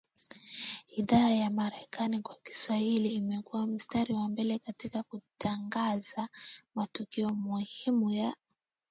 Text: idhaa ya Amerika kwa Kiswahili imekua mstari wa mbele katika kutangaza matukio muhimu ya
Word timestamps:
idhaa 0.87 1.29
ya 1.29 1.45
Amerika 1.47 2.09
kwa 2.23 2.35
Kiswahili 2.35 3.09
imekua 3.09 3.67
mstari 3.67 4.13
wa 4.13 4.29
mbele 4.29 4.59
katika 4.59 5.03
kutangaza 5.03 6.29
matukio 6.75 7.29
muhimu 7.29 8.09
ya 8.11 8.33